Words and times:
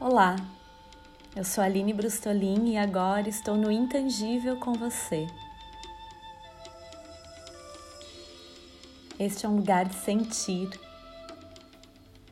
Olá, 0.00 0.34
eu 1.36 1.44
sou 1.44 1.62
Aline 1.62 1.92
Brustolin 1.92 2.72
e 2.72 2.78
agora 2.78 3.28
estou 3.28 3.54
no 3.54 3.70
Intangível 3.70 4.56
com 4.56 4.72
você. 4.72 5.26
Este 9.18 9.44
é 9.44 9.48
um 9.50 9.56
lugar 9.56 9.84
de 9.84 9.94
sentir. 9.96 10.70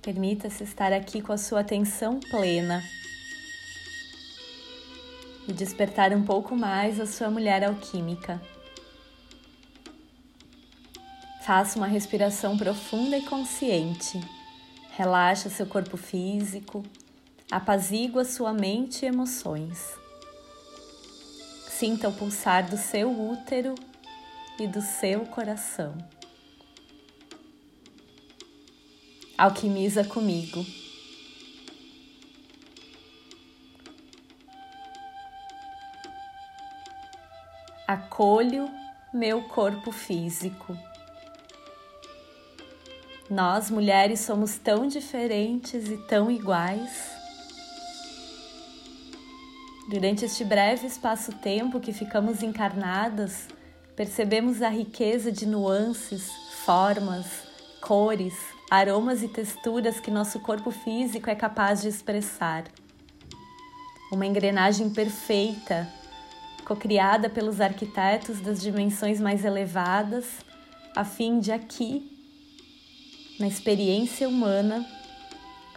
Permita-se 0.00 0.62
estar 0.62 0.92
aqui 0.92 1.20
com 1.20 1.32
a 1.32 1.36
sua 1.36 1.58
atenção 1.58 2.20
plena 2.20 2.84
e 5.48 5.52
despertar 5.52 6.12
um 6.12 6.22
pouco 6.22 6.54
mais 6.54 7.00
a 7.00 7.06
sua 7.06 7.30
mulher 7.30 7.64
alquímica. 7.64 8.40
Faça 11.42 11.76
uma 11.76 11.88
respiração 11.88 12.56
profunda 12.56 13.18
e 13.18 13.22
consciente. 13.22 14.20
Relaxa 14.92 15.50
seu 15.50 15.66
corpo 15.66 15.96
físico, 15.96 16.84
apazigua 17.50 18.24
sua 18.24 18.52
mente 18.52 19.04
e 19.04 19.08
emoções. 19.08 19.94
Sinta 21.68 22.08
o 22.08 22.12
pulsar 22.12 22.68
do 22.68 22.76
seu 22.76 23.10
útero 23.10 23.74
e 24.58 24.66
do 24.66 24.80
seu 24.80 25.26
coração. 25.26 25.96
Alquimiza 29.36 30.02
comigo. 30.02 30.64
Acolho 37.86 38.68
meu 39.12 39.42
corpo 39.42 39.92
físico. 39.92 40.76
Nós, 43.28 43.70
mulheres, 43.70 44.20
somos 44.20 44.56
tão 44.56 44.86
diferentes 44.86 45.88
e 45.88 45.96
tão 45.98 46.30
iguais. 46.30 47.15
Durante 49.88 50.24
este 50.24 50.44
breve 50.44 50.84
espaço-tempo 50.84 51.78
que 51.78 51.92
ficamos 51.92 52.42
encarnadas, 52.42 53.46
percebemos 53.94 54.60
a 54.60 54.68
riqueza 54.68 55.30
de 55.30 55.46
nuances, 55.46 56.28
formas, 56.64 57.44
cores, 57.80 58.34
aromas 58.68 59.22
e 59.22 59.28
texturas 59.28 60.00
que 60.00 60.10
nosso 60.10 60.40
corpo 60.40 60.72
físico 60.72 61.30
é 61.30 61.36
capaz 61.36 61.82
de 61.82 61.88
expressar. 61.88 62.64
Uma 64.10 64.26
engrenagem 64.26 64.90
perfeita, 64.90 65.88
cocriada 66.64 67.30
pelos 67.30 67.60
arquitetos 67.60 68.40
das 68.40 68.60
dimensões 68.60 69.20
mais 69.20 69.44
elevadas, 69.44 70.24
a 70.96 71.04
fim 71.04 71.38
de 71.38 71.52
aqui, 71.52 72.10
na 73.38 73.46
experiência 73.46 74.28
humana, 74.28 74.84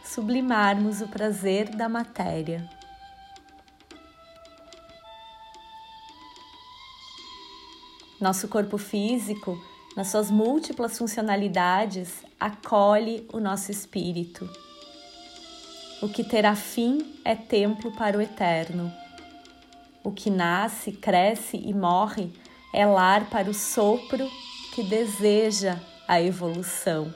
sublimarmos 0.04 1.00
o 1.00 1.08
prazer 1.08 1.70
da 1.70 1.88
matéria. 1.88 2.79
Nosso 8.20 8.50
corpo 8.50 8.78
físico, 8.78 9.58
nas 9.96 10.08
suas 10.08 10.30
múltiplas 10.30 10.98
funcionalidades, 10.98 12.16
acolhe 12.38 13.26
o 13.32 13.40
nosso 13.40 13.72
espírito. 13.72 14.50
O 16.02 16.10
que 16.10 16.22
terá 16.22 16.54
fim 16.54 17.18
é 17.24 17.34
templo 17.34 17.94
para 17.94 18.18
o 18.18 18.22
eterno. 18.22 18.92
O 20.04 20.12
que 20.12 20.30
nasce, 20.30 20.92
cresce 20.92 21.56
e 21.56 21.74
morre 21.74 22.30
é 22.74 22.86
lar 22.86 23.30
para 23.30 23.50
o 23.50 23.54
sopro 23.54 24.30
que 24.76 24.84
deseja 24.84 25.80
a 26.06 26.22
evolução. 26.22 27.14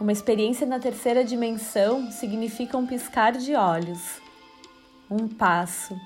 Uma 0.00 0.10
experiência 0.10 0.66
na 0.66 0.80
terceira 0.80 1.24
dimensão 1.24 2.10
significa 2.10 2.76
um 2.76 2.84
piscar 2.84 3.32
de 3.32 3.54
olhos, 3.54 4.20
um 5.08 5.28
passo 5.28 5.96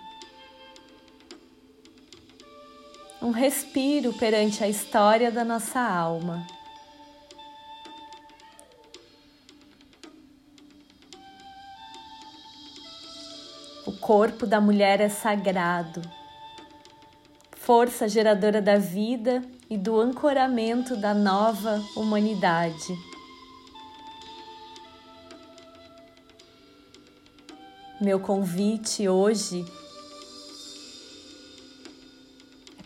um 3.20 3.30
respiro 3.30 4.12
perante 4.12 4.62
a 4.62 4.68
história 4.68 5.30
da 5.30 5.44
nossa 5.44 5.80
alma. 5.80 6.46
O 13.84 13.92
corpo 13.92 14.46
da 14.46 14.60
mulher 14.60 15.00
é 15.00 15.08
sagrado, 15.08 16.02
força 17.56 18.08
geradora 18.08 18.62
da 18.62 18.76
vida 18.78 19.42
e 19.68 19.76
do 19.76 19.98
ancoramento 19.98 20.96
da 20.96 21.12
nova 21.12 21.82
humanidade. 21.96 22.96
Meu 28.00 28.20
convite 28.20 29.08
hoje 29.08 29.64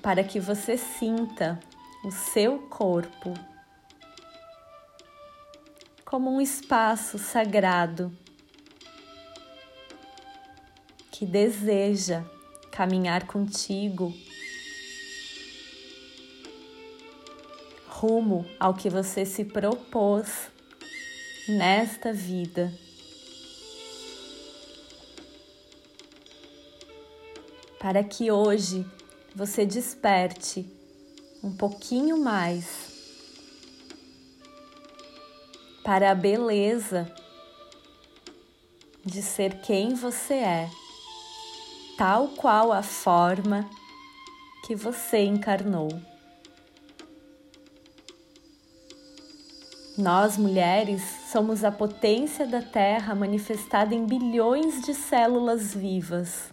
para 0.02 0.24
que 0.24 0.40
você 0.40 0.76
sinta 0.76 1.60
o 2.04 2.10
seu 2.10 2.58
corpo 2.58 3.32
como 6.04 6.30
um 6.30 6.40
espaço 6.40 7.18
sagrado 7.18 8.12
que 11.10 11.24
deseja 11.24 12.24
caminhar 12.70 13.26
contigo 13.26 14.12
rumo 17.86 18.44
ao 18.58 18.74
que 18.74 18.90
você 18.90 19.24
se 19.24 19.44
propôs 19.44 20.50
nesta 21.48 22.12
vida. 22.12 22.72
Para 27.78 28.02
que 28.02 28.30
hoje 28.30 28.84
você 29.34 29.64
desperte 29.64 30.66
um 31.42 31.50
pouquinho 31.50 32.18
mais 32.18 32.92
para 35.82 36.10
a 36.10 36.14
beleza 36.14 37.10
de 39.04 39.22
ser 39.22 39.60
quem 39.62 39.94
você 39.94 40.34
é, 40.34 40.70
tal 41.96 42.28
qual 42.28 42.72
a 42.72 42.82
forma 42.82 43.68
que 44.66 44.76
você 44.76 45.24
encarnou. 45.24 45.88
Nós, 49.98 50.38
mulheres, 50.38 51.02
somos 51.30 51.64
a 51.64 51.72
potência 51.72 52.46
da 52.46 52.62
Terra 52.62 53.14
manifestada 53.14 53.94
em 53.94 54.06
bilhões 54.06 54.82
de 54.82 54.94
células 54.94 55.74
vivas 55.74 56.51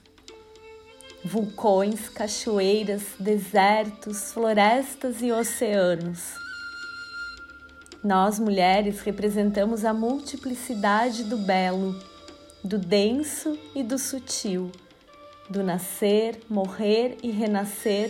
vulcões, 1.24 2.08
cachoeiras, 2.10 3.04
desertos, 3.20 4.32
florestas 4.32 5.22
e 5.22 5.32
oceanos. 5.32 6.36
Nós, 8.04 8.40
mulheres, 8.40 9.02
representamos 9.02 9.84
a 9.84 9.94
multiplicidade 9.94 11.26
do 11.26 11.38
belo, 11.38 12.00
do 12.64 12.78
denso 12.78 13.60
e 13.76 13.84
do 13.84 14.00
sutil, 14.00 14.72
do 15.50 15.62
nascer, 15.62 16.40
morrer 16.50 17.18
e 17.22 17.30
renascer 17.30 18.10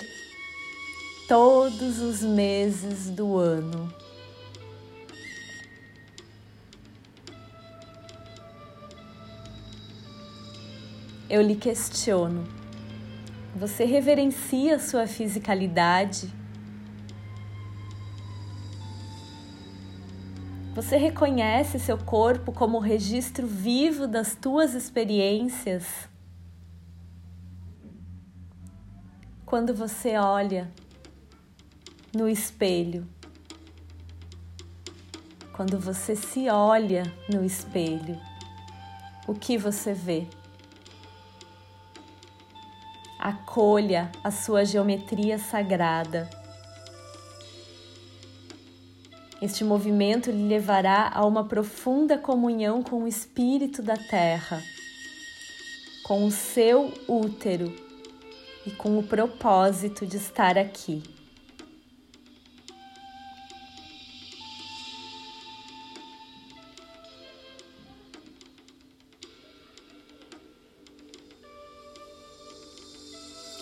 todos 1.27 1.99
os 1.99 2.21
meses 2.21 3.09
do 3.09 3.37
ano. 3.37 3.91
Eu 11.27 11.41
lhe 11.41 11.55
questiono 11.55 12.58
você 13.55 13.83
reverencia 13.83 14.79
sua 14.79 15.07
fisicalidade. 15.07 16.33
Você 20.75 20.97
reconhece 20.97 21.79
seu 21.79 21.97
corpo 21.97 22.51
como 22.51 22.79
registro 22.79 23.45
vivo 23.45 24.07
das 24.07 24.35
tuas 24.35 24.73
experiências. 24.73 26.07
Quando 29.45 29.73
você 29.73 30.15
olha 30.15 30.71
no 32.15 32.29
espelho, 32.29 33.07
quando 35.51 35.79
você 35.79 36.15
se 36.15 36.47
olha 36.49 37.03
no 37.27 37.43
espelho, 37.43 38.17
o 39.27 39.33
que 39.33 39.57
você 39.57 39.93
vê? 39.93 40.27
Acolha 43.29 44.11
a 44.23 44.29
sua 44.31 44.65
geometria 44.65 45.37
sagrada. 45.37 46.29
Este 49.41 49.63
movimento 49.63 50.29
lhe 50.29 50.47
levará 50.47 51.09
a 51.13 51.25
uma 51.25 51.45
profunda 51.45 52.17
comunhão 52.17 52.83
com 52.83 53.03
o 53.03 53.07
espírito 53.07 53.81
da 53.81 53.95
terra, 53.95 54.61
com 56.03 56.25
o 56.25 56.31
seu 56.31 56.93
útero 57.07 57.73
e 58.65 58.71
com 58.71 58.99
o 58.99 59.03
propósito 59.03 60.05
de 60.05 60.17
estar 60.17 60.57
aqui. 60.57 61.18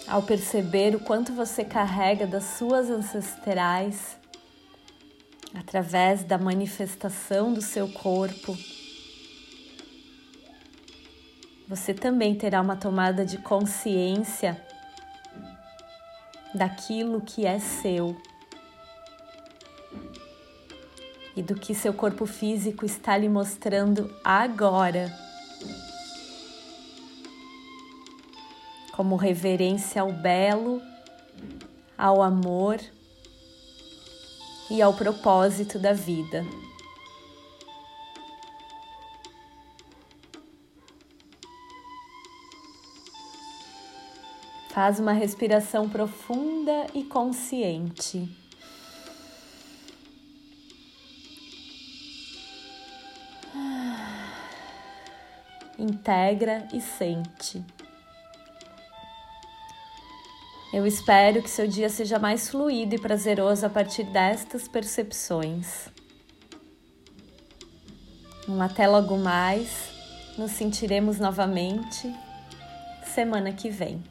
Ao 0.07 0.23
perceber 0.23 0.95
o 0.95 0.99
quanto 0.99 1.33
você 1.33 1.65
carrega 1.65 2.25
das 2.25 2.43
suas 2.43 2.89
ancestrais 2.89 4.17
através 5.53 6.23
da 6.23 6.37
manifestação 6.37 7.53
do 7.53 7.61
seu 7.61 7.89
corpo, 7.89 8.57
você 11.67 11.93
também 11.93 12.35
terá 12.35 12.61
uma 12.61 12.77
tomada 12.77 13.25
de 13.25 13.37
consciência 13.39 14.61
daquilo 16.53 17.19
que 17.19 17.45
é 17.45 17.59
seu 17.59 18.15
e 21.35 21.43
do 21.43 21.53
que 21.53 21.75
seu 21.75 21.93
corpo 21.93 22.25
físico 22.25 22.85
está 22.85 23.17
lhe 23.17 23.27
mostrando 23.27 24.13
agora. 24.23 25.26
Como 28.97 29.15
reverência 29.15 30.01
ao 30.01 30.11
belo, 30.11 30.81
ao 31.95 32.23
amor 32.23 32.79
e 34.71 34.81
ao 34.81 34.91
propósito 34.91 35.77
da 35.77 35.93
vida. 35.93 36.43
Faz 44.69 44.99
uma 44.99 45.13
respiração 45.13 45.87
profunda 45.87 46.87
e 46.93 47.03
consciente. 47.03 48.27
Integra 55.79 56.67
e 56.73 56.81
sente. 56.81 57.63
Eu 60.73 60.85
espero 60.85 61.41
que 61.41 61.49
seu 61.49 61.65
dia 61.65 61.89
seja 61.89 62.19
mais 62.19 62.49
fluido 62.49 62.93
e 62.93 62.99
prazeroso 62.99 63.65
a 63.65 63.69
partir 63.69 64.03
destas 64.03 64.67
percepções. 64.67 65.87
Um 68.47 68.61
até 68.61 68.87
logo 68.87 69.17
mais, 69.17 69.89
nos 70.37 70.51
sentiremos 70.51 71.19
novamente 71.19 72.13
semana 73.05 73.51
que 73.53 73.69
vem. 73.69 74.03